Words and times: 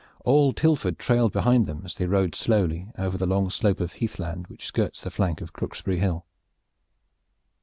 All 0.25 0.51
Tilford 0.51 0.97
trailed 0.97 1.31
behind 1.31 1.67
them, 1.67 1.83
as 1.85 1.93
they 1.95 2.07
rode 2.07 2.33
slowly 2.33 2.87
over 2.97 3.19
the 3.19 3.27
long 3.27 3.51
slope 3.51 3.79
of 3.79 3.91
heath 3.93 4.17
land 4.17 4.47
which 4.47 4.65
skirts 4.65 4.99
the 5.03 5.11
flank 5.11 5.41
of 5.41 5.53
Crooksbury 5.53 5.99
Hill. 5.99 6.25